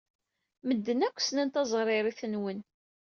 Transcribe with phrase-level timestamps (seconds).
[0.67, 2.59] Medden akk ssnen taẓririt-nwen.